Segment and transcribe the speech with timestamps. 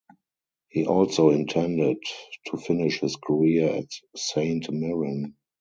[0.69, 1.99] He also intended
[2.47, 3.85] to finish his career at
[4.15, 5.35] Saint Mirren.